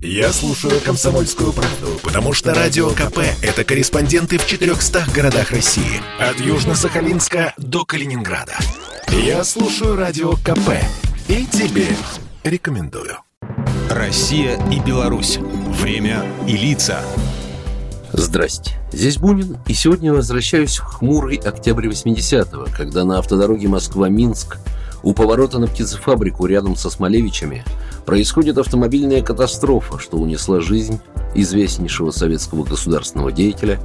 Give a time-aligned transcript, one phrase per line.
[0.00, 6.00] Я слушаю «Комсомольскую правду», потому что «Радио КП»— это корреспонденты в 400 городах России.
[6.20, 8.56] От Южно-Сахалинска до Калининграда.
[9.08, 10.70] Я слушаю «Радио КП»
[11.26, 11.88] и тебе
[12.44, 13.16] рекомендую.
[13.90, 15.38] Россия и Беларусь.
[15.80, 17.00] Время и лица.
[18.12, 24.58] Здрасте, здесь Бунин, и сегодня возвращаюсь в хмурый октябрь 80-го, когда на автодороге Москва-Минск
[25.02, 27.64] у поворота на птицефабрику рядом со Смолевичами
[28.08, 30.98] происходит автомобильная катастрофа, что унесла жизнь
[31.34, 33.78] известнейшего советского государственного деятеля,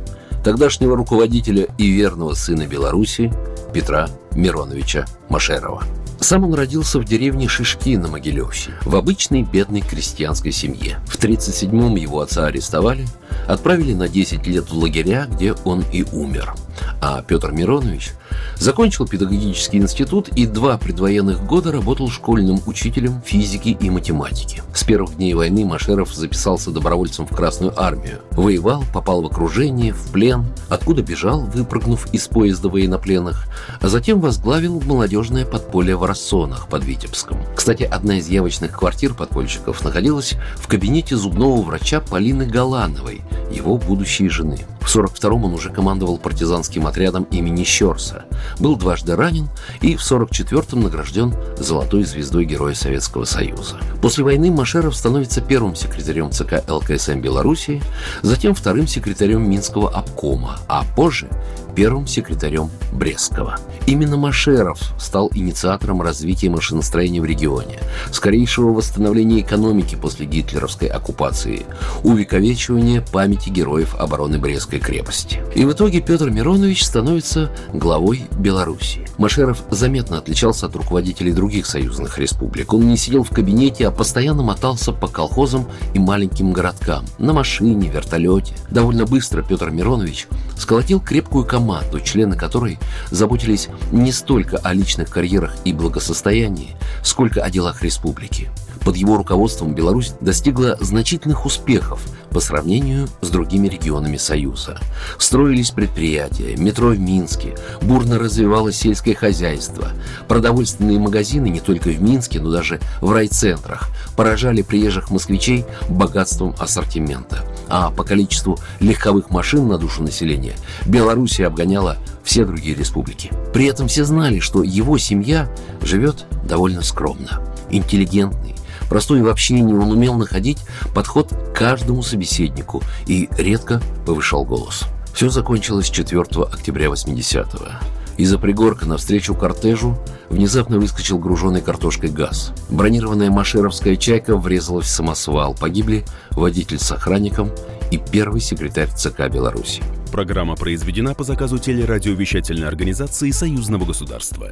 [0.46, 3.34] тогдашнего руководителя и верного сына Беларуси
[3.74, 5.84] Петра Мироновича Машерова.
[6.22, 11.02] Сам он родился в деревне Шишки на Могилевщине, в обычной бедной крестьянской семье.
[11.06, 13.06] В 1937-м его отца арестовали,
[13.46, 16.54] отправили на 10 лет в лагеря, где он и умер.
[17.02, 18.12] А Петр Миронович
[18.58, 24.64] закончил педагогический институт и два предвоенных года работал школьным учителем физики и математики.
[24.74, 28.20] С первых дней войны Машеров записался добровольцем в Красную армию.
[28.32, 33.48] Воевал, попал в окружение, в плен, откуда бежал, выпрыгнув из поезда военнопленных,
[33.82, 37.38] а затем возглавил молодежное подполье в Рассонах под Витебском.
[37.56, 43.22] Кстати, одна из явочных квартир подпольщиков находилась в кабинете зубного врача Полины Галановой,
[43.52, 44.60] его будущей жены.
[44.84, 48.26] В 42-м он уже командовал партизанским отрядом имени Щерса,
[48.60, 49.50] был дважды ранен
[49.82, 53.78] и в 44-м награжден Золотой звездой Героя Советского Союза.
[54.02, 57.82] После войны Машеров становится первым секретарем ЦК ЛКСМ Белоруссии,
[58.22, 61.30] затем вторым секретарем Минского обкома, а позже
[61.76, 63.58] первым секретарем Брестского.
[63.86, 67.80] Именно Машеров стал инициатором развития машиностроения в регионе,
[68.12, 71.66] скорейшего восстановления экономики после гитлеровской оккупации,
[72.04, 75.42] увековечивания памяти героев обороны Брестской крепости.
[75.56, 79.06] И в итоге Петр Миронович становится главой Белоруссии.
[79.18, 82.74] Машеров заметно отличался от руководителей других союзных республик.
[82.74, 87.06] Он не сидел в кабинете, а постоянно мотался по колхозам и маленьким городкам.
[87.18, 88.56] На машине, вертолете.
[88.70, 90.28] Довольно быстро Петр Миронович
[90.58, 92.78] сколотил крепкую команду, члены которой
[93.10, 98.50] заботились не столько о личных карьерах и благосостоянии, сколько о делах республики.
[98.84, 102.02] Под его руководством Беларусь достигла значительных успехов
[102.32, 104.78] по сравнению с другими регионами Союза.
[105.18, 109.88] Строились предприятия, метро в Минске, бурно развивалось сельское хозяйство.
[110.28, 113.88] Продовольственные магазины не только в Минске, но даже в райцентрах
[114.18, 117.46] поражали приезжих москвичей богатством ассортимента.
[117.76, 120.54] А по количеству легковых машин на душу населения
[120.86, 123.32] Белоруссия обгоняла все другие республики.
[123.52, 125.50] При этом все знали, что его семья
[125.82, 127.42] живет довольно скромно.
[127.72, 128.54] Интеллигентный,
[128.90, 130.60] Простой в общении он умел находить
[130.94, 134.84] подход к каждому собеседнику и редко повышал голос.
[135.16, 137.70] Все закончилось 4 октября 80-го.
[138.18, 139.98] Из-за пригорка навстречу кортежу
[140.30, 142.54] внезапно выскочил груженный картошкой газ.
[142.70, 145.56] Бронированная машеровская «Чайка» врезалась в самосвал.
[145.56, 147.50] Погибли водитель с охранником
[147.92, 149.82] и первый секретарь ЦК Беларуси.
[150.12, 154.52] Программа произведена по заказу телерадиовещательной организации Союзного государства.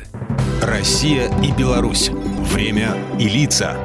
[0.62, 2.10] Россия и Беларусь.
[2.52, 3.78] Время и лица.